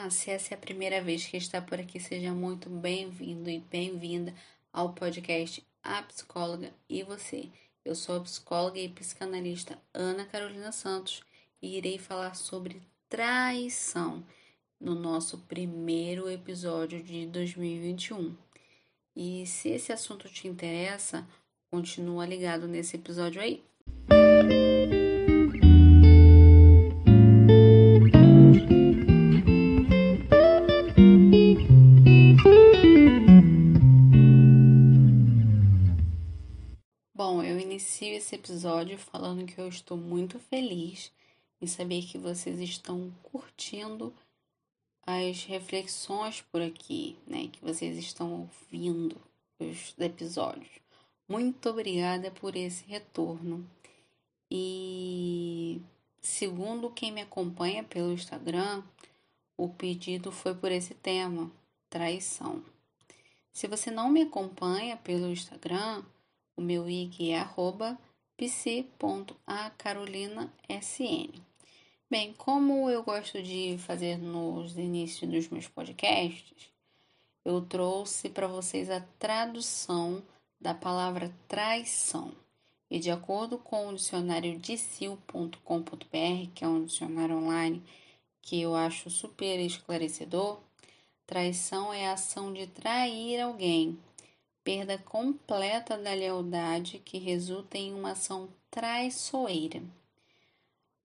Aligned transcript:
Olá, 0.00 0.08
se 0.08 0.30
essa 0.30 0.54
é 0.54 0.56
a 0.56 0.58
primeira 0.58 1.02
vez 1.02 1.26
que 1.26 1.36
está 1.36 1.60
por 1.60 1.78
aqui, 1.78 2.00
seja 2.00 2.32
muito 2.32 2.70
bem-vindo 2.70 3.50
e 3.50 3.58
bem-vinda 3.58 4.34
ao 4.72 4.94
podcast 4.94 5.62
A 5.82 6.02
Psicóloga 6.04 6.72
e 6.88 7.02
Você. 7.02 7.50
Eu 7.84 7.94
sou 7.94 8.16
a 8.16 8.20
psicóloga 8.20 8.78
e 8.78 8.88
psicanalista 8.88 9.78
Ana 9.92 10.24
Carolina 10.24 10.72
Santos 10.72 11.22
e 11.60 11.76
irei 11.76 11.98
falar 11.98 12.34
sobre 12.34 12.80
traição 13.10 14.24
no 14.80 14.94
nosso 14.94 15.36
primeiro 15.40 16.30
episódio 16.30 17.02
de 17.02 17.26
2021. 17.26 18.34
E 19.14 19.46
se 19.46 19.68
esse 19.68 19.92
assunto 19.92 20.30
te 20.30 20.48
interessa, 20.48 21.28
continua 21.70 22.24
ligado 22.24 22.66
nesse 22.66 22.96
episódio 22.96 23.42
aí. 23.42 23.62
inicio 24.08 25.09
esse 38.30 38.36
episódio 38.36 38.96
falando 38.96 39.44
que 39.44 39.60
eu 39.60 39.68
estou 39.68 39.96
muito 39.96 40.38
feliz 40.38 41.10
em 41.60 41.66
saber 41.66 42.02
que 42.02 42.16
vocês 42.16 42.60
estão 42.60 43.12
curtindo 43.24 44.14
as 45.04 45.42
reflexões 45.44 46.40
por 46.40 46.62
aqui, 46.62 47.16
né? 47.26 47.48
Que 47.48 47.60
vocês 47.60 47.98
estão 47.98 48.42
ouvindo 48.42 49.16
os 49.58 49.96
episódios. 49.98 50.70
Muito 51.28 51.70
obrigada 51.70 52.30
por 52.30 52.54
esse 52.54 52.84
retorno. 52.84 53.68
E 54.48 55.80
segundo 56.20 56.88
quem 56.90 57.10
me 57.10 57.22
acompanha 57.22 57.82
pelo 57.82 58.12
Instagram, 58.12 58.84
o 59.56 59.68
pedido 59.68 60.30
foi 60.30 60.54
por 60.54 60.70
esse 60.70 60.94
tema, 60.94 61.50
traição. 61.88 62.62
Se 63.52 63.66
você 63.66 63.90
não 63.90 64.08
me 64.08 64.22
acompanha 64.22 64.96
pelo 64.98 65.32
Instagram, 65.32 66.04
o 66.56 66.62
meu 66.62 66.88
IG 66.88 67.30
é 67.30 67.40
arroba 67.40 67.98
pc.acarolinasn. 68.40 70.48
Bem, 72.10 72.32
como 72.38 72.88
eu 72.88 73.02
gosto 73.02 73.42
de 73.42 73.76
fazer 73.76 74.16
nos 74.16 74.78
inícios 74.78 75.30
dos 75.30 75.50
meus 75.50 75.68
podcasts, 75.68 76.70
eu 77.44 77.60
trouxe 77.60 78.30
para 78.30 78.46
vocês 78.46 78.88
a 78.88 79.02
tradução 79.18 80.22
da 80.58 80.72
palavra 80.72 81.30
traição. 81.46 82.32
E 82.90 82.98
de 82.98 83.10
acordo 83.10 83.58
com 83.58 83.88
o 83.88 83.94
dicionário 83.94 84.58
dicil.com.br, 84.58 85.58
que 86.54 86.64
é 86.64 86.66
um 86.66 86.86
dicionário 86.86 87.36
online 87.36 87.82
que 88.40 88.62
eu 88.62 88.74
acho 88.74 89.10
super 89.10 89.60
esclarecedor, 89.60 90.60
traição 91.26 91.92
é 91.92 92.08
a 92.08 92.14
ação 92.14 92.54
de 92.54 92.66
trair 92.66 93.38
alguém, 93.38 93.98
perda 94.62 94.98
completa 94.98 95.96
da 95.96 96.12
lealdade 96.12 96.98
que 96.98 97.18
resulta 97.18 97.78
em 97.78 97.94
uma 97.94 98.12
ação 98.12 98.48
traiçoeira. 98.70 99.82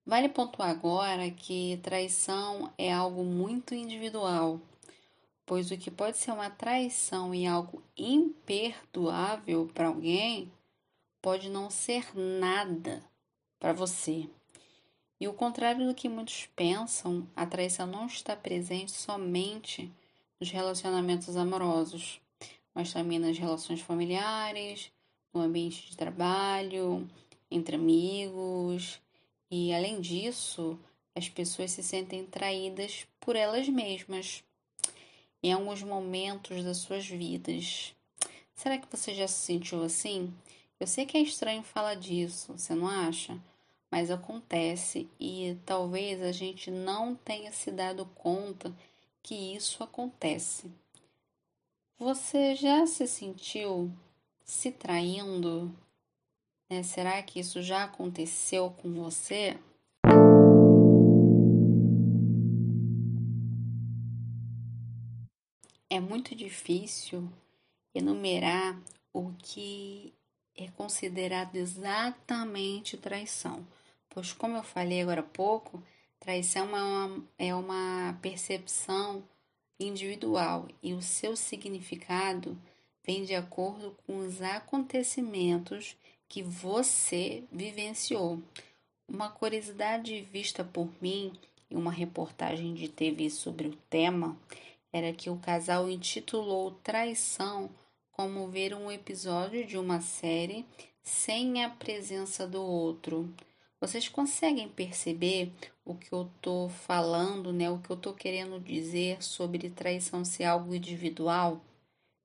Vale 0.04 0.28
pontuar 0.28 0.70
agora 0.70 1.30
que 1.30 1.80
traição 1.82 2.72
é 2.78 2.92
algo 2.92 3.24
muito 3.24 3.74
individual, 3.74 4.60
pois 5.44 5.70
o 5.70 5.76
que 5.76 5.90
pode 5.90 6.16
ser 6.16 6.30
uma 6.30 6.48
traição 6.48 7.34
e 7.34 7.46
algo 7.46 7.82
imperdoável 7.96 9.68
para 9.74 9.88
alguém 9.88 10.52
pode 11.20 11.48
não 11.48 11.70
ser 11.70 12.16
nada 12.16 13.02
para 13.58 13.72
você. 13.72 14.28
E 15.18 15.26
o 15.26 15.32
contrário 15.32 15.86
do 15.86 15.94
que 15.94 16.08
muitos 16.08 16.46
pensam, 16.54 17.26
a 17.34 17.46
traição 17.46 17.86
não 17.86 18.06
está 18.06 18.36
presente 18.36 18.92
somente 18.92 19.90
nos 20.38 20.50
relacionamentos 20.50 21.36
amorosos 21.36 22.20
mas 22.76 22.92
também 22.92 23.18
nas 23.18 23.38
relações 23.38 23.80
familiares, 23.80 24.92
no 25.32 25.40
ambiente 25.40 25.88
de 25.88 25.96
trabalho, 25.96 27.08
entre 27.50 27.76
amigos. 27.76 29.00
E 29.50 29.72
além 29.72 29.98
disso, 29.98 30.78
as 31.14 31.26
pessoas 31.26 31.70
se 31.70 31.82
sentem 31.82 32.26
traídas 32.26 33.06
por 33.18 33.34
elas 33.34 33.66
mesmas 33.66 34.44
em 35.42 35.54
alguns 35.54 35.82
momentos 35.82 36.62
das 36.62 36.76
suas 36.76 37.06
vidas. 37.06 37.94
Será 38.54 38.76
que 38.76 38.94
você 38.94 39.14
já 39.14 39.26
se 39.26 39.40
sentiu 39.40 39.82
assim? 39.82 40.30
Eu 40.78 40.86
sei 40.86 41.06
que 41.06 41.16
é 41.16 41.20
estranho 41.22 41.62
falar 41.62 41.94
disso, 41.94 42.52
você 42.58 42.74
não 42.74 42.88
acha? 42.88 43.40
Mas 43.90 44.10
acontece 44.10 45.08
e 45.18 45.56
talvez 45.64 46.20
a 46.20 46.30
gente 46.30 46.70
não 46.70 47.14
tenha 47.14 47.50
se 47.52 47.70
dado 47.70 48.04
conta 48.16 48.70
que 49.22 49.34
isso 49.34 49.82
acontece. 49.82 50.70
Você 51.98 52.54
já 52.54 52.86
se 52.86 53.06
sentiu 53.06 53.90
se 54.44 54.70
traindo? 54.70 55.74
Né? 56.68 56.82
Será 56.82 57.22
que 57.22 57.40
isso 57.40 57.62
já 57.62 57.84
aconteceu 57.84 58.70
com 58.70 58.92
você? 58.92 59.58
É 65.88 65.98
muito 65.98 66.34
difícil 66.34 67.26
enumerar 67.94 68.78
o 69.10 69.32
que 69.38 70.12
é 70.54 70.68
considerado 70.68 71.56
exatamente 71.56 72.98
traição, 72.98 73.66
pois, 74.10 74.34
como 74.34 74.58
eu 74.58 74.62
falei 74.62 75.00
agora 75.00 75.22
há 75.22 75.24
pouco, 75.24 75.82
traição 76.20 76.76
é 76.76 76.82
uma, 76.82 77.24
é 77.38 77.54
uma 77.54 78.18
percepção 78.20 79.24
individual 79.78 80.68
e 80.82 80.94
o 80.94 81.02
seu 81.02 81.36
significado 81.36 82.56
vem 83.04 83.24
de 83.24 83.34
acordo 83.34 83.96
com 84.06 84.18
os 84.18 84.42
acontecimentos 84.42 85.96
que 86.28 86.42
você 86.42 87.44
vivenciou. 87.52 88.42
Uma 89.08 89.28
curiosidade 89.30 90.20
vista 90.22 90.64
por 90.64 90.90
mim 91.00 91.32
em 91.70 91.76
uma 91.76 91.92
reportagem 91.92 92.74
de 92.74 92.88
TV 92.88 93.30
sobre 93.30 93.68
o 93.68 93.76
tema 93.88 94.36
era 94.92 95.12
que 95.12 95.30
o 95.30 95.36
casal 95.36 95.88
intitulou 95.88 96.72
Traição 96.82 97.70
como 98.10 98.48
ver 98.48 98.74
um 98.74 98.90
episódio 98.90 99.66
de 99.66 99.76
uma 99.76 100.00
série 100.00 100.64
sem 101.02 101.62
a 101.62 101.68
presença 101.68 102.46
do 102.46 102.62
outro. 102.62 103.32
Vocês 103.86 104.08
conseguem 104.08 104.68
perceber 104.68 105.52
o 105.84 105.94
que 105.94 106.12
eu 106.12 106.28
tô 106.42 106.68
falando, 106.68 107.52
né? 107.52 107.70
O 107.70 107.78
que 107.78 107.88
eu 107.88 107.96
tô 107.96 108.12
querendo 108.12 108.58
dizer 108.58 109.22
sobre 109.22 109.70
traição 109.70 110.24
ser 110.24 110.42
algo 110.42 110.74
individual, 110.74 111.64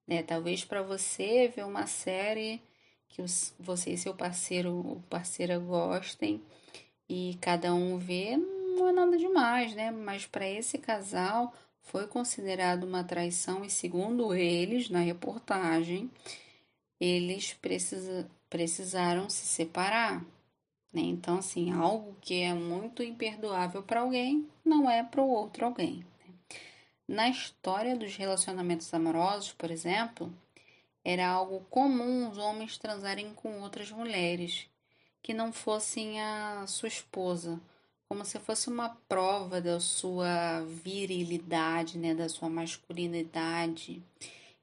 né? 0.07 0.23
Talvez 0.23 0.65
para 0.65 0.81
você 0.81 1.49
ver 1.55 1.63
uma 1.63 1.85
série 1.85 2.59
que 3.07 3.23
você 3.59 3.91
e 3.91 3.97
seu 3.97 4.15
parceiro 4.15 4.73
ou 4.73 5.03
parceira 5.07 5.59
gostem 5.59 6.41
e 7.07 7.37
cada 7.39 7.75
um 7.75 7.99
vê, 7.99 8.35
não 8.37 8.89
é 8.89 8.91
nada 8.91 9.15
demais, 9.15 9.75
né? 9.75 9.91
Mas 9.91 10.25
para 10.25 10.49
esse 10.49 10.79
casal 10.79 11.53
foi 11.83 12.07
considerado 12.07 12.85
uma 12.85 13.03
traição 13.03 13.63
e 13.63 13.69
segundo 13.69 14.33
eles 14.33 14.89
na 14.89 15.01
reportagem, 15.01 16.09
eles 16.99 17.53
precisa, 17.53 18.27
precisaram 18.49 19.29
se 19.29 19.45
separar. 19.45 20.25
Né? 20.93 21.01
Então, 21.01 21.37
assim, 21.37 21.71
algo 21.71 22.15
que 22.21 22.41
é 22.41 22.53
muito 22.53 23.01
imperdoável 23.01 23.81
para 23.81 24.01
alguém 24.01 24.47
não 24.63 24.89
é 24.89 25.03
para 25.03 25.21
o 25.21 25.29
outro 25.29 25.65
alguém. 25.65 26.05
Né? 26.19 26.33
Na 27.07 27.29
história 27.29 27.95
dos 27.95 28.15
relacionamentos 28.15 28.93
amorosos, 28.93 29.53
por 29.53 29.71
exemplo, 29.71 30.33
era 31.03 31.27
algo 31.27 31.65
comum 31.69 32.29
os 32.29 32.37
homens 32.37 32.77
transarem 32.77 33.33
com 33.33 33.61
outras 33.61 33.91
mulheres 33.91 34.67
que 35.21 35.33
não 35.33 35.51
fossem 35.51 36.19
a 36.19 36.65
sua 36.67 36.87
esposa, 36.87 37.59
como 38.09 38.25
se 38.25 38.39
fosse 38.39 38.69
uma 38.69 38.89
prova 39.07 39.61
da 39.61 39.79
sua 39.79 40.61
virilidade, 40.83 41.97
né, 41.97 42.13
da 42.13 42.27
sua 42.27 42.49
masculinidade. 42.49 44.01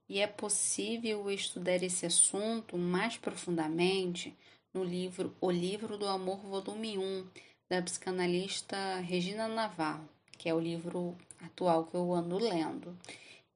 E 0.09 0.21
é 0.21 0.27
possível 0.27 1.31
estudar 1.31 1.83
esse 1.83 2.07
assunto 2.07 2.77
mais 2.77 3.17
profundamente 3.17 4.35
no 4.73 4.85
livro 4.85 5.35
O 5.41 5.51
Livro 5.51 5.97
do 5.97 6.07
Amor, 6.07 6.39
volume 6.39 6.99
1, 6.99 7.27
da 7.69 7.81
psicanalista 7.81 8.97
Regina 8.97 9.49
Navarro, 9.49 10.09
que 10.37 10.49
é 10.49 10.55
o 10.55 10.61
livro 10.61 11.17
atual 11.41 11.85
que 11.85 11.95
eu 11.95 12.13
ando 12.13 12.39
lendo. 12.39 12.97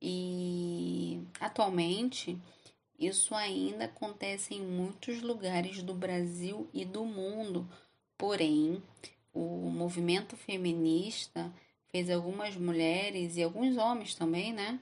E 0.00 1.20
atualmente 1.38 2.38
isso 2.98 3.34
ainda 3.34 3.84
acontece 3.84 4.54
em 4.54 4.62
muitos 4.62 5.20
lugares 5.20 5.82
do 5.82 5.94
Brasil 5.94 6.68
e 6.72 6.84
do 6.84 7.04
mundo, 7.04 7.68
porém, 8.16 8.82
o 9.34 9.70
movimento 9.70 10.36
feminista 10.36 11.52
fez 11.90 12.10
algumas 12.10 12.56
mulheres 12.56 13.36
e 13.36 13.42
alguns 13.42 13.76
homens 13.76 14.14
também, 14.14 14.52
né, 14.52 14.80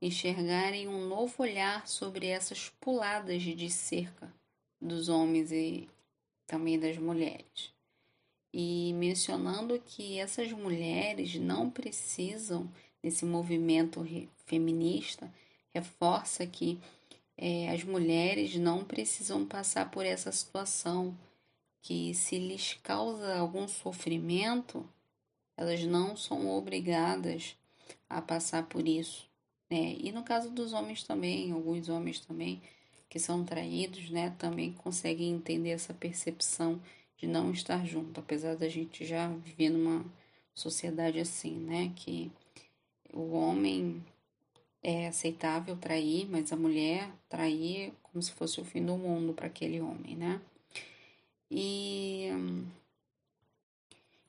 enxergarem 0.00 0.88
um 0.88 1.08
novo 1.08 1.42
olhar 1.42 1.86
sobre 1.86 2.26
essas 2.26 2.68
puladas 2.80 3.42
de 3.42 3.70
cerca 3.70 4.39
dos 4.80 5.08
homens 5.08 5.52
e 5.52 5.88
também 6.46 6.78
das 6.78 6.96
mulheres. 6.98 7.72
E 8.52 8.92
mencionando 8.94 9.78
que 9.78 10.18
essas 10.18 10.50
mulheres 10.52 11.36
não 11.36 11.70
precisam 11.70 12.68
nesse 13.02 13.24
movimento 13.24 14.04
feminista, 14.46 15.32
reforça 15.72 16.46
que 16.46 16.78
é, 17.36 17.70
as 17.70 17.84
mulheres 17.84 18.56
não 18.56 18.84
precisam 18.84 19.46
passar 19.46 19.90
por 19.90 20.04
essa 20.04 20.30
situação, 20.32 21.16
que 21.80 22.12
se 22.14 22.38
lhes 22.38 22.74
causa 22.82 23.38
algum 23.38 23.66
sofrimento, 23.66 24.86
elas 25.56 25.82
não 25.84 26.16
são 26.16 26.50
obrigadas 26.50 27.56
a 28.08 28.20
passar 28.20 28.66
por 28.66 28.86
isso. 28.86 29.26
Né? 29.70 29.96
E 29.98 30.12
no 30.12 30.22
caso 30.22 30.50
dos 30.50 30.72
homens 30.72 31.02
também, 31.04 31.52
alguns 31.52 31.88
homens 31.88 32.20
também 32.20 32.60
que 33.10 33.18
são 33.18 33.44
traídos, 33.44 34.08
né, 34.08 34.34
também 34.38 34.72
conseguem 34.72 35.32
entender 35.32 35.70
essa 35.70 35.92
percepção 35.92 36.80
de 37.18 37.26
não 37.26 37.50
estar 37.50 37.84
junto, 37.84 38.20
apesar 38.20 38.56
da 38.56 38.68
gente 38.68 39.04
já 39.04 39.28
viver 39.28 39.68
numa 39.68 40.06
sociedade 40.54 41.18
assim, 41.18 41.56
né, 41.56 41.92
que 41.96 42.30
o 43.12 43.32
homem 43.32 44.02
é 44.82 45.08
aceitável 45.08 45.76
trair, 45.76 46.26
mas 46.30 46.52
a 46.52 46.56
mulher 46.56 47.10
trair 47.28 47.92
como 48.04 48.22
se 48.22 48.32
fosse 48.32 48.60
o 48.60 48.64
fim 48.64 48.84
do 48.84 48.96
mundo 48.96 49.34
para 49.34 49.48
aquele 49.48 49.80
homem, 49.80 50.16
né? 50.16 50.40
E, 51.50 52.28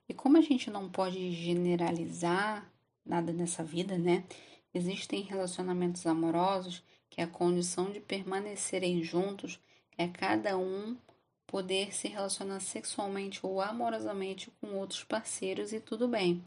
e 0.10 0.14
como 0.14 0.38
a 0.38 0.42
gente 0.42 0.70
não 0.70 0.90
pode 0.90 1.32
generalizar 1.32 2.70
nada 3.06 3.32
nessa 3.32 3.64
vida, 3.64 3.98
né? 3.98 4.26
Existem 4.74 5.22
relacionamentos 5.22 6.06
amorosos 6.06 6.84
que 7.12 7.22
a 7.22 7.28
condição 7.28 7.92
de 7.92 8.00
permanecerem 8.00 9.04
juntos 9.04 9.60
é 9.98 10.08
cada 10.08 10.58
um 10.58 10.98
poder 11.46 11.94
se 11.94 12.08
relacionar 12.08 12.62
sexualmente 12.62 13.42
ou 13.44 13.62
amorosamente 13.62 14.50
com 14.60 14.78
outros 14.78 15.04
parceiros 15.04 15.74
e 15.74 15.80
tudo 15.82 16.08
bem. 16.08 16.42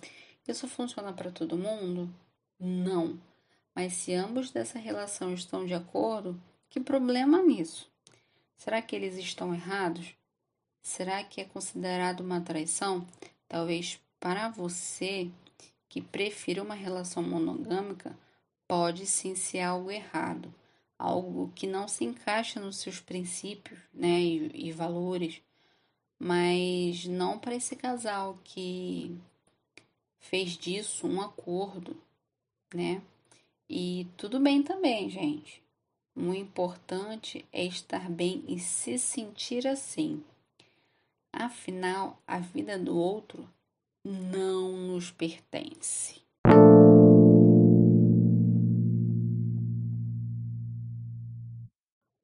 Isso 0.48 0.66
funciona 0.66 1.12
para 1.12 1.30
todo 1.30 1.58
mundo? 1.58 2.12
Não. 2.58 3.20
Mas 3.74 3.92
se 3.92 4.14
ambos 4.14 4.50
dessa 4.50 4.78
relação 4.78 5.34
estão 5.34 5.66
de 5.66 5.74
acordo, 5.74 6.40
que 6.70 6.80
problema 6.80 7.42
nisso? 7.42 7.90
Será 8.56 8.80
que 8.80 8.96
eles 8.96 9.18
estão 9.18 9.54
errados? 9.54 10.14
Será 10.82 11.22
que 11.22 11.42
é 11.42 11.44
considerado 11.44 12.20
uma 12.20 12.40
traição? 12.40 13.06
Talvez 13.46 14.00
para 14.18 14.48
você 14.48 15.30
que 15.90 16.00
prefira 16.00 16.62
uma 16.62 16.74
relação 16.74 17.22
monogâmica, 17.22 18.16
pode 18.66 19.06
sim 19.06 19.34
ser 19.34 19.60
algo 19.60 19.90
errado, 19.90 20.52
algo 20.98 21.52
que 21.54 21.66
não 21.66 21.86
se 21.88 22.04
encaixa 22.04 22.60
nos 22.60 22.78
seus 22.78 23.00
princípios 23.00 23.78
né, 23.92 24.20
e, 24.20 24.68
e 24.68 24.72
valores, 24.72 25.40
mas 26.18 27.04
não 27.06 27.38
para 27.38 27.54
esse 27.54 27.76
casal 27.76 28.38
que 28.44 29.16
fez 30.18 30.56
disso 30.56 31.06
um 31.06 31.20
acordo, 31.20 31.96
né? 32.74 33.02
E 33.68 34.06
tudo 34.16 34.38
bem 34.40 34.62
também, 34.62 35.08
gente. 35.08 35.62
O 36.16 36.32
importante 36.32 37.44
é 37.52 37.64
estar 37.64 38.08
bem 38.08 38.44
e 38.46 38.58
se 38.58 38.98
sentir 38.98 39.66
assim. 39.66 40.22
Afinal, 41.32 42.18
a 42.26 42.38
vida 42.38 42.78
do 42.78 42.96
outro 42.96 43.48
não 44.04 44.72
nos 44.72 45.10
pertence. 45.10 46.22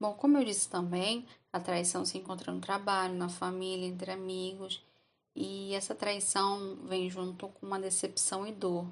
Bom, 0.00 0.14
como 0.14 0.38
eu 0.38 0.44
disse 0.44 0.66
também, 0.66 1.26
a 1.52 1.60
traição 1.60 2.06
se 2.06 2.16
encontra 2.16 2.50
no 2.50 2.58
trabalho, 2.58 3.12
na 3.12 3.28
família, 3.28 3.86
entre 3.86 4.10
amigos, 4.10 4.82
e 5.36 5.74
essa 5.74 5.94
traição 5.94 6.78
vem 6.84 7.10
junto 7.10 7.48
com 7.48 7.66
uma 7.66 7.78
decepção 7.78 8.46
e 8.46 8.52
dor, 8.52 8.86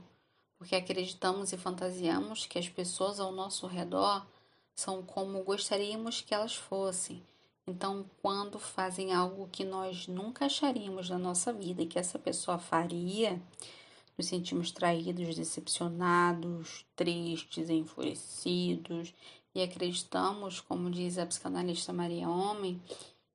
porque 0.58 0.76
acreditamos 0.76 1.50
e 1.50 1.56
fantasiamos 1.56 2.44
que 2.44 2.58
as 2.58 2.68
pessoas 2.68 3.18
ao 3.18 3.32
nosso 3.32 3.66
redor 3.66 4.26
são 4.74 5.02
como 5.02 5.42
gostaríamos 5.42 6.20
que 6.20 6.34
elas 6.34 6.54
fossem. 6.54 7.22
Então, 7.66 8.04
quando 8.20 8.58
fazem 8.58 9.14
algo 9.14 9.48
que 9.50 9.64
nós 9.64 10.06
nunca 10.06 10.44
acharíamos 10.44 11.08
na 11.08 11.18
nossa 11.18 11.54
vida 11.54 11.82
e 11.82 11.86
que 11.86 11.98
essa 11.98 12.18
pessoa 12.18 12.58
faria, 12.58 13.40
nos 14.16 14.26
sentimos 14.26 14.70
traídos, 14.70 15.34
decepcionados, 15.34 16.84
tristes, 16.94 17.70
enfurecidos 17.70 19.14
e 19.58 19.62
acreditamos, 19.62 20.60
como 20.60 20.90
diz 20.90 21.18
a 21.18 21.26
psicanalista 21.26 21.92
Maria 21.92 22.28
Homem, 22.28 22.80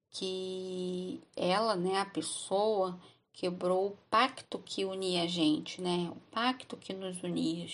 que 0.10 1.20
ela, 1.36 1.76
né, 1.76 2.00
a 2.00 2.06
pessoa, 2.06 2.98
quebrou 3.34 3.88
o 3.88 3.98
pacto 4.10 4.60
que 4.60 4.86
unia 4.86 5.24
a 5.24 5.28
gente, 5.28 5.82
né? 5.82 6.10
O 6.16 6.20
pacto 6.32 6.78
que 6.78 6.94
nos 6.94 7.22
unia. 7.24 7.68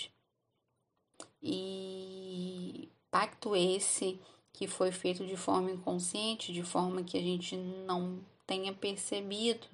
E 1.43 2.89
pacto 3.11 3.55
esse 3.55 4.19
que 4.53 4.67
foi 4.67 4.91
feito 4.91 5.25
de 5.25 5.37
forma 5.37 5.71
inconsciente, 5.71 6.51
de 6.51 6.63
forma 6.63 7.03
que 7.03 7.17
a 7.17 7.21
gente 7.21 7.55
não 7.55 8.19
tenha 8.47 8.73
percebido, 8.73 9.67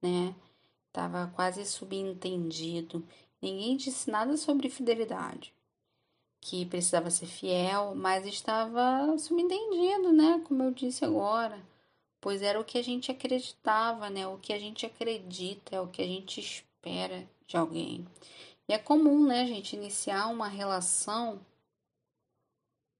né? 0.00 0.34
Tava 0.92 1.32
quase 1.34 1.64
subentendido. 1.66 3.04
Ninguém 3.40 3.76
disse 3.76 4.10
nada 4.10 4.36
sobre 4.36 4.68
fidelidade, 4.68 5.52
que 6.40 6.64
precisava 6.66 7.10
ser 7.10 7.26
fiel, 7.26 7.94
mas 7.94 8.26
estava 8.26 9.16
subentendido, 9.18 10.12
né? 10.12 10.42
Como 10.46 10.62
eu 10.62 10.70
disse 10.70 11.04
agora, 11.04 11.58
pois 12.20 12.42
era 12.42 12.60
o 12.60 12.64
que 12.64 12.78
a 12.78 12.82
gente 12.82 13.10
acreditava, 13.10 14.08
né? 14.10 14.26
O 14.26 14.38
que 14.38 14.52
a 14.52 14.58
gente 14.58 14.86
acredita, 14.86 15.76
é 15.76 15.80
o 15.80 15.88
que 15.88 16.02
a 16.02 16.06
gente 16.06 16.40
espera 16.40 17.28
de 17.46 17.56
alguém. 17.56 18.06
E 18.68 18.72
é 18.72 18.78
comum, 18.78 19.26
né, 19.26 19.42
a 19.42 19.46
gente 19.46 19.74
iniciar 19.74 20.28
uma 20.28 20.46
relação 20.46 21.40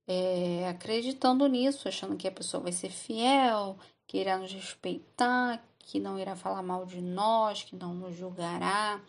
é, 0.06 0.67
acreditando 0.69 1.46
nisso, 1.46 1.87
achando 1.87 2.17
que 2.17 2.26
a 2.26 2.32
pessoa 2.32 2.62
vai 2.62 2.73
ser 2.73 2.88
fiel, 2.88 3.79
que 4.06 4.17
irá 4.19 4.38
nos 4.38 4.52
respeitar, 4.52 5.62
que 5.79 6.00
não 6.00 6.19
irá 6.19 6.35
falar 6.35 6.62
mal 6.62 6.87
de 6.87 7.02
nós, 7.02 7.62
que 7.62 7.76
não 7.76 7.94
nos 7.94 8.17
julgará 8.17 9.00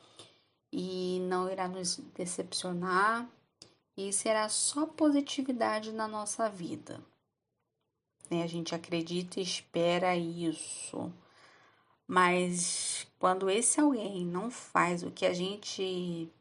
e 0.71 1.19
não 1.23 1.49
irá 1.49 1.67
nos 1.67 1.97
decepcionar 2.13 3.27
e 4.07 4.13
será 4.13 4.48
só 4.48 4.86
positividade 4.86 5.92
na 5.92 6.07
nossa 6.07 6.50
vida. 6.50 7.01
Né? 8.31 8.44
A 8.44 8.48
gente 8.48 8.74
acredita 8.74 9.42
e 9.42 9.44
espera 9.44 10.16
isso. 10.16 11.12
Mas 12.07 13.06
quando 13.19 13.50
esse 13.50 13.81
alguém 13.81 14.25
não 14.25 14.50
faz 14.50 15.04
o 15.04 15.12
que 15.12 15.25
a 15.25 15.34
gente 15.34 16.31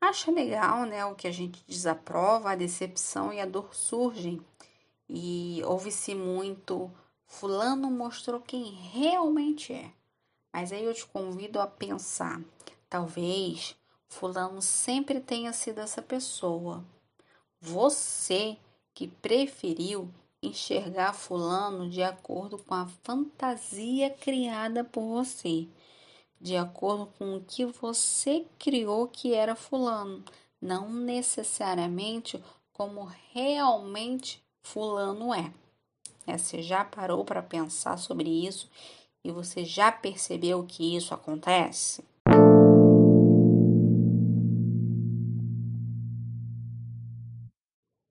acha 0.00 0.30
legal, 0.30 0.86
né? 0.86 1.04
O 1.04 1.14
que 1.14 1.28
a 1.28 1.32
gente 1.32 1.62
desaprova, 1.68 2.52
a 2.52 2.56
decepção 2.56 3.30
e 3.30 3.38
a 3.38 3.44
dor 3.44 3.74
surgem. 3.74 4.40
E 5.06 5.60
ouve-se 5.66 6.14
muito, 6.14 6.90
fulano 7.26 7.90
mostrou 7.90 8.40
quem 8.40 8.72
realmente 8.72 9.74
é. 9.74 9.92
Mas 10.50 10.72
aí 10.72 10.84
eu 10.84 10.94
te 10.94 11.06
convido 11.06 11.60
a 11.60 11.66
pensar, 11.66 12.40
talvez 12.88 13.76
fulano 14.10 14.60
sempre 14.60 15.18
tenha 15.20 15.54
sido 15.54 15.78
essa 15.78 16.02
pessoa. 16.02 16.84
Você 17.58 18.58
que 18.92 19.08
preferiu 19.08 20.10
enxergar 20.42 21.14
fulano 21.14 21.88
de 21.88 22.02
acordo 22.02 22.58
com 22.58 22.74
a 22.74 22.86
fantasia 23.02 24.10
criada 24.10 24.84
por 24.84 25.02
você 25.02 25.66
de 26.40 26.56
acordo 26.56 27.06
com 27.18 27.36
o 27.36 27.42
que 27.42 27.66
você 27.66 28.46
criou 28.58 29.06
que 29.06 29.34
era 29.34 29.54
Fulano, 29.54 30.24
não 30.60 30.90
necessariamente 30.90 32.42
como 32.72 33.04
realmente 33.32 34.42
Fulano 34.62 35.34
é. 35.34 35.52
é 36.26 36.38
você 36.38 36.62
já 36.62 36.84
parou 36.84 37.24
para 37.24 37.42
pensar 37.42 37.98
sobre 37.98 38.28
isso 38.30 38.70
e 39.22 39.30
você 39.30 39.64
já 39.64 39.92
percebeu 39.92 40.64
que 40.64 40.96
isso 40.96 41.12
acontece? 41.12 42.02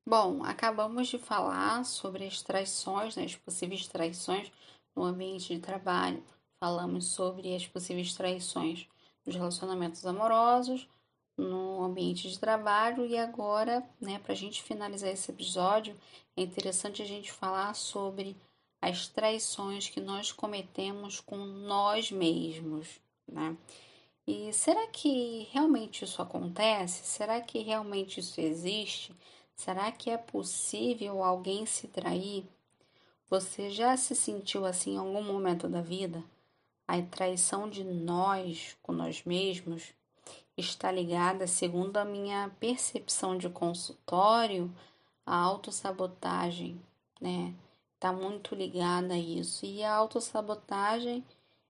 Bom, 0.09 0.43
acabamos 0.43 1.07
de 1.07 1.19
falar 1.19 1.85
sobre 1.85 2.25
as 2.25 2.41
traições, 2.41 3.15
né, 3.15 3.25
as 3.25 3.35
possíveis 3.35 3.85
traições 3.85 4.51
no 4.95 5.03
ambiente 5.03 5.53
de 5.53 5.59
trabalho 5.59 6.23
falamos 6.59 7.05
sobre 7.05 7.53
as 7.53 7.67
possíveis 7.67 8.15
traições 8.15 8.87
nos 9.23 9.35
relacionamentos 9.35 10.03
amorosos, 10.07 10.89
no 11.37 11.83
ambiente 11.83 12.27
de 12.27 12.39
trabalho 12.39 13.05
e 13.05 13.19
agora, 13.19 13.87
né, 14.01 14.17
para 14.17 14.33
a 14.33 14.35
gente 14.35 14.63
finalizar 14.63 15.11
esse 15.11 15.29
episódio, 15.29 15.95
é 16.35 16.41
interessante 16.41 17.03
a 17.03 17.05
gente 17.05 17.31
falar 17.31 17.75
sobre 17.75 18.35
as 18.81 19.07
traições 19.07 19.89
que 19.89 20.01
nós 20.01 20.31
cometemos 20.31 21.21
com 21.21 21.37
nós 21.37 22.11
mesmos, 22.11 22.99
né? 23.27 23.55
E 24.25 24.51
será 24.53 24.87
que 24.87 25.47
realmente 25.51 26.03
isso 26.03 26.19
acontece? 26.19 27.05
Será 27.05 27.39
que 27.41 27.59
realmente 27.59 28.19
isso 28.19 28.41
existe? 28.41 29.15
Será 29.59 29.91
que 29.91 30.09
é 30.09 30.17
possível 30.17 31.23
alguém 31.23 31.65
se 31.65 31.87
trair? 31.87 32.45
Você 33.29 33.69
já 33.69 33.97
se 33.97 34.15
sentiu 34.15 34.65
assim 34.65 34.93
em 34.93 34.97
algum 34.97 35.23
momento 35.23 35.67
da 35.67 35.81
vida? 35.81 36.23
a 36.89 36.99
traição 37.03 37.69
de 37.69 37.83
nós 37.83 38.75
com 38.81 38.91
nós 38.91 39.23
mesmos. 39.23 39.93
está 40.57 40.91
ligada, 40.91 41.45
segundo 41.45 41.97
a 41.97 42.03
minha 42.03 42.49
percepção 42.59 43.37
de 43.37 43.47
consultório, 43.47 44.73
à 45.23 45.35
autossabotagem, 45.35 46.81
né? 47.21 47.53
Está 47.93 48.11
muito 48.11 48.55
ligada 48.55 49.13
a 49.13 49.19
isso. 49.19 49.67
E 49.67 49.83
a 49.83 49.93
autossabotagem 49.93 51.23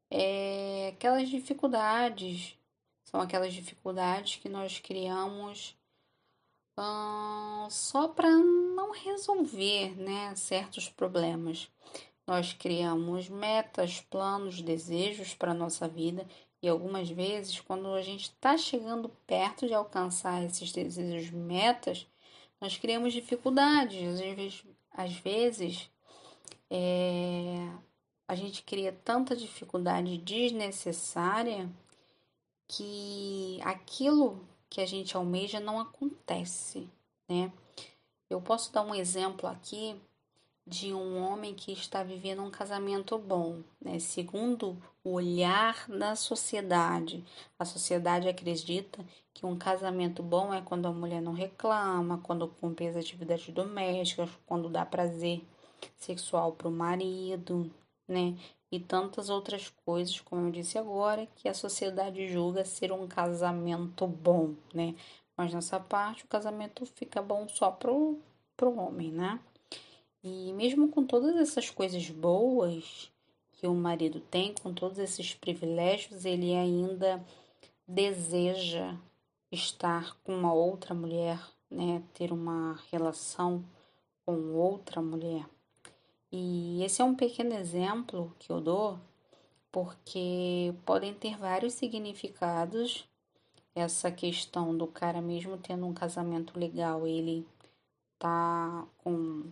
é 0.09 0.93
aquelas 0.93 1.27
dificuldades, 1.27 2.55
são 3.03 3.19
aquelas 3.19 3.53
dificuldades 3.53 4.37
que 4.37 4.47
nós 4.47 4.79
criamos 4.79 5.75
só 7.69 8.07
para 8.07 8.29
não 8.29 8.91
resolver 8.91 9.95
né, 9.99 10.33
certos 10.35 10.89
problemas. 10.89 11.69
Nós 12.25 12.53
criamos 12.53 13.27
metas, 13.29 14.01
planos, 14.01 14.61
desejos 14.61 15.33
para 15.33 15.51
a 15.51 15.55
nossa 15.55 15.87
vida 15.87 16.27
e 16.61 16.67
algumas 16.67 17.09
vezes, 17.09 17.59
quando 17.61 17.93
a 17.93 18.01
gente 18.01 18.23
está 18.23 18.57
chegando 18.57 19.09
perto 19.25 19.65
de 19.65 19.73
alcançar 19.73 20.43
esses 20.43 20.71
desejos, 20.71 21.31
metas, 21.31 22.05
nós 22.59 22.77
criamos 22.77 23.13
dificuldades. 23.13 24.13
Às 24.13 24.19
vezes, 24.19 24.63
às 24.91 25.13
vezes 25.13 25.89
é, 26.69 27.67
a 28.27 28.35
gente 28.35 28.61
cria 28.63 28.91
tanta 29.03 29.35
dificuldade 29.35 30.17
desnecessária 30.17 31.69
que 32.67 33.59
aquilo 33.63 34.45
que 34.69 34.81
a 34.81 34.85
gente 34.85 35.17
almeja 35.17 35.59
não 35.59 35.79
acontece, 35.79 36.87
né? 37.27 37.51
Eu 38.29 38.39
posso 38.39 38.71
dar 38.71 38.83
um 38.83 38.93
exemplo 38.93 39.47
aqui 39.49 39.99
de 40.65 40.93
um 40.93 41.17
homem 41.17 41.55
que 41.55 41.71
está 41.71 42.03
vivendo 42.03 42.43
um 42.43 42.51
casamento 42.51 43.17
bom, 43.17 43.63
né? 43.81 43.97
Segundo 43.97 44.77
o 45.03 45.13
olhar 45.13 45.87
da 45.89 46.15
sociedade, 46.15 47.25
a 47.57 47.65
sociedade 47.65 48.29
acredita 48.29 49.03
que 49.33 49.47
um 49.47 49.57
casamento 49.57 50.21
bom 50.21 50.53
é 50.53 50.61
quando 50.61 50.85
a 50.85 50.91
mulher 50.91 51.21
não 51.21 51.33
reclama, 51.33 52.19
quando 52.19 52.47
cumpre 52.47 52.87
as 52.87 52.95
atividades 52.95 53.51
domésticas, 53.51 54.29
quando 54.45 54.69
dá 54.69 54.85
prazer 54.85 55.41
sexual 55.97 56.51
para 56.51 56.67
o 56.67 56.71
marido, 56.71 57.71
né? 58.07 58.35
E 58.71 58.79
tantas 58.79 59.29
outras 59.29 59.69
coisas, 59.83 60.19
como 60.21 60.47
eu 60.47 60.51
disse 60.51 60.77
agora, 60.77 61.27
que 61.35 61.49
a 61.49 61.53
sociedade 61.53 62.27
julga 62.27 62.63
ser 62.63 62.91
um 62.91 63.07
casamento 63.07 64.05
bom, 64.05 64.53
né? 64.73 64.95
Mas 65.35 65.53
nessa 65.53 65.79
parte 65.79 66.25
o 66.25 66.27
casamento 66.27 66.85
fica 66.85 67.21
bom 67.21 67.47
só 67.47 67.71
pro, 67.71 68.19
pro 68.55 68.77
homem, 68.77 69.11
né? 69.11 69.39
E 70.23 70.53
mesmo 70.53 70.89
com 70.89 71.05
todas 71.05 71.35
essas 71.37 71.69
coisas 71.69 72.09
boas 72.09 73.11
que 73.53 73.65
o 73.65 73.73
marido 73.73 74.19
tem, 74.19 74.53
com 74.53 74.73
todos 74.73 74.99
esses 74.99 75.33
privilégios, 75.33 76.25
ele 76.25 76.53
ainda 76.53 77.25
deseja 77.87 78.95
estar 79.51 80.15
com 80.23 80.35
uma 80.35 80.53
outra 80.53 80.93
mulher, 80.93 81.39
né? 81.71 82.03
Ter 82.13 82.31
uma 82.31 82.79
relação 82.91 83.63
com 84.25 84.53
outra 84.53 85.01
mulher. 85.01 85.45
E 86.31 86.83
esse 86.83 87.01
é 87.01 87.05
um 87.05 87.15
pequeno 87.15 87.55
exemplo 87.55 88.35
que 88.39 88.51
eu 88.51 88.61
dou, 88.61 88.99
porque 89.71 90.73
podem 90.85 91.13
ter 91.13 91.37
vários 91.37 91.73
significados 91.73 93.07
essa 93.75 94.11
questão 94.11 94.75
do 94.75 94.87
cara 94.87 95.21
mesmo 95.21 95.57
tendo 95.57 95.85
um 95.85 95.93
casamento 95.93 96.59
legal, 96.59 97.07
ele 97.07 97.45
tá 98.17 98.85
com 98.99 99.45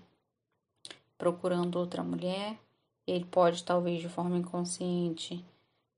procurando 1.18 1.78
outra 1.78 2.04
mulher, 2.04 2.60
ele 3.08 3.26
pode 3.26 3.64
talvez 3.64 4.02
de 4.02 4.10
forma 4.10 4.38
inconsciente 4.38 5.44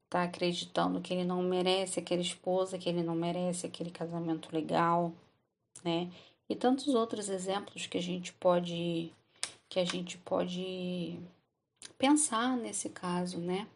tá 0.10 0.24
acreditando 0.24 1.02
que 1.02 1.14
ele 1.14 1.24
não 1.24 1.42
merece 1.44 2.00
aquela 2.00 2.22
esposa, 2.22 2.78
que 2.78 2.90
ele 2.90 3.04
não 3.04 3.16
merece 3.16 3.68
aquele 3.68 3.92
casamento 3.92 4.50
legal, 4.54 5.14
né? 5.84 6.12
E 6.50 6.56
tantos 6.56 6.88
outros 6.96 7.30
exemplos 7.30 7.86
que 7.86 7.98
a 7.98 8.02
gente 8.02 8.34
pode 8.34 9.14
que 9.70 9.80
a 9.80 9.86
gente 9.86 10.18
pode 10.18 11.20
pensar 11.98 12.58
nesse 12.58 12.90
caso, 12.90 13.38
né? 13.38 13.68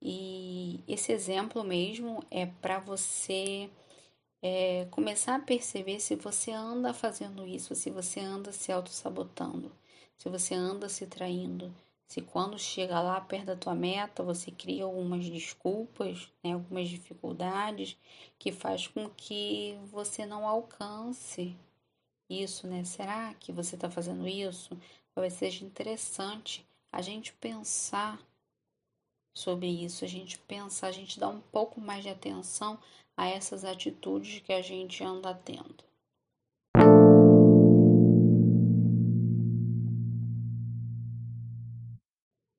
E 0.00 0.82
esse 0.88 1.12
exemplo 1.12 1.62
mesmo 1.62 2.24
é 2.30 2.46
para 2.46 2.78
você 2.78 3.68
é, 4.42 4.86
começar 4.90 5.34
a 5.36 5.40
perceber 5.40 6.00
se 6.00 6.14
você 6.16 6.52
anda 6.52 6.94
fazendo 6.94 7.46
isso, 7.46 7.74
se 7.74 7.90
você 7.90 8.20
anda 8.20 8.52
se 8.52 8.72
auto-sabotando, 8.72 9.70
se 10.16 10.28
você 10.28 10.54
anda 10.54 10.88
se 10.88 11.06
traindo, 11.06 11.74
se 12.06 12.22
quando 12.22 12.58
chega 12.58 13.00
lá 13.00 13.20
perto 13.20 13.46
da 13.46 13.56
tua 13.56 13.74
meta 13.74 14.22
você 14.22 14.50
cria 14.50 14.84
algumas 14.84 15.28
desculpas, 15.28 16.32
né, 16.42 16.52
algumas 16.52 16.88
dificuldades 16.88 17.98
que 18.38 18.52
faz 18.52 18.86
com 18.86 19.10
que 19.10 19.78
você 19.90 20.24
não 20.24 20.46
alcance 20.46 21.54
isso, 22.30 22.66
né? 22.66 22.84
Será 22.84 23.34
que 23.34 23.52
você 23.52 23.74
está 23.74 23.90
fazendo 23.90 24.28
isso? 24.28 24.78
Talvez 25.18 25.32
seja 25.32 25.64
interessante 25.64 26.64
a 26.92 27.02
gente 27.02 27.32
pensar 27.32 28.20
sobre 29.36 29.66
isso, 29.66 30.04
a 30.04 30.08
gente 30.08 30.38
pensar, 30.38 30.86
a 30.86 30.92
gente 30.92 31.18
dar 31.18 31.28
um 31.28 31.40
pouco 31.40 31.80
mais 31.80 32.04
de 32.04 32.08
atenção 32.08 32.78
a 33.16 33.26
essas 33.26 33.64
atitudes 33.64 34.38
que 34.42 34.52
a 34.52 34.62
gente 34.62 35.02
anda 35.02 35.34
tendo. 35.34 35.82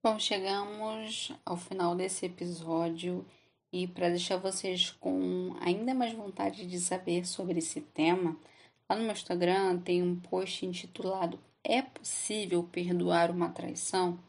Bom, 0.04 0.20
chegamos 0.20 1.32
ao 1.46 1.56
final 1.56 1.96
desse 1.96 2.26
episódio 2.26 3.26
e 3.72 3.88
para 3.88 4.10
deixar 4.10 4.36
vocês 4.36 4.92
com 4.92 5.56
ainda 5.62 5.94
mais 5.94 6.12
vontade 6.12 6.68
de 6.68 6.78
saber 6.78 7.26
sobre 7.26 7.60
esse 7.60 7.80
tema, 7.80 8.38
lá 8.90 8.98
no 8.98 9.04
meu 9.04 9.14
Instagram 9.14 9.80
tem 9.80 10.04
um 10.04 10.20
post 10.20 10.66
intitulado 10.66 11.40
é 11.64 11.82
possível 11.82 12.64
perdoar 12.64 13.32
uma 13.32 13.50
traição? 13.50 14.20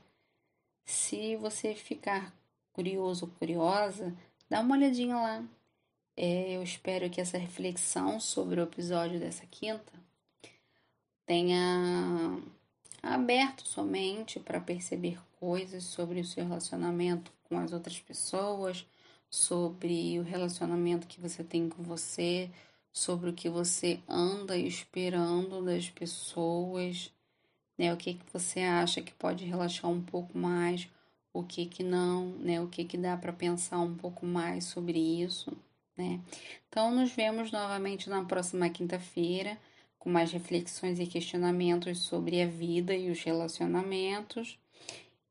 Se 0.85 1.37
você 1.37 1.75
ficar 1.75 2.35
curioso 2.73 3.27
ou 3.27 3.33
curiosa, 3.33 4.15
dá 4.49 4.61
uma 4.61 4.75
olhadinha 4.75 5.17
lá. 5.17 5.45
É, 6.17 6.57
eu 6.57 6.63
espero 6.63 7.09
que 7.09 7.21
essa 7.21 7.39
reflexão 7.39 8.21
sobre 8.21 8.61
o 8.61 8.65
episódio 8.65 9.19
dessa 9.19 9.47
quinta 9.47 9.93
tenha 11.25 12.41
aberto 13.03 13.67
sua 13.67 13.85
mente 13.85 14.41
para 14.41 14.61
perceber 14.61 15.19
coisas 15.39 15.85
sobre 15.85 16.21
o 16.21 16.25
seu 16.25 16.45
relacionamento 16.45 17.33
com 17.45 17.57
as 17.59 17.73
outras 17.73 17.99
pessoas, 18.01 18.87
sobre 19.31 20.19
o 20.19 20.23
relacionamento 20.23 21.07
que 21.07 21.21
você 21.21 21.45
tem 21.45 21.69
com 21.69 21.83
você, 21.83 22.51
sobre 22.93 23.31
o 23.31 23.33
que 23.33 23.49
você 23.49 24.01
anda 24.09 24.57
esperando 24.59 25.65
das 25.65 25.89
pessoas 25.89 27.13
né? 27.81 27.95
O 27.95 27.97
que, 27.97 28.13
que 28.13 28.25
você 28.31 28.61
acha 28.61 29.01
que 29.01 29.13
pode 29.15 29.43
relaxar 29.47 29.91
um 29.91 30.03
pouco 30.03 30.37
mais, 30.37 30.87
o 31.33 31.43
que 31.43 31.65
que 31.65 31.83
não, 31.83 32.27
né? 32.37 32.61
O 32.61 32.69
que 32.69 32.85
que 32.85 32.99
dá 32.99 33.17
para 33.17 33.33
pensar 33.33 33.79
um 33.81 33.95
pouco 33.97 34.27
mais 34.27 34.65
sobre 34.65 34.99
isso, 34.99 35.51
né? 35.97 36.21
Então, 36.69 36.95
nos 36.95 37.11
vemos 37.11 37.51
novamente 37.51 38.11
na 38.11 38.23
próxima 38.23 38.69
quinta-feira 38.69 39.57
com 39.99 40.11
mais 40.11 40.31
reflexões 40.31 41.01
e 41.01 41.07
questionamentos 41.07 42.01
sobre 42.01 42.43
a 42.43 42.47
vida 42.47 42.95
e 42.95 43.11
os 43.11 43.23
relacionamentos. 43.23 44.59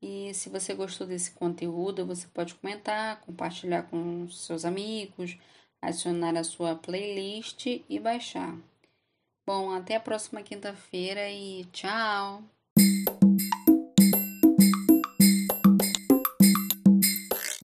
E 0.02 0.34
se 0.34 0.48
você 0.48 0.74
gostou 0.74 1.06
desse 1.06 1.30
conteúdo, 1.30 2.04
você 2.04 2.26
pode 2.34 2.54
comentar, 2.56 3.20
compartilhar 3.20 3.84
com 3.84 4.28
seus 4.28 4.64
amigos, 4.64 5.38
adicionar 5.80 6.36
a 6.36 6.42
sua 6.42 6.74
playlist 6.74 7.66
e 7.88 8.00
baixar. 8.00 8.56
Bom, 9.46 9.70
até 9.72 9.96
a 9.96 10.00
próxima 10.00 10.42
quinta-feira 10.42 11.28
e 11.30 11.64
tchau! 11.72 12.42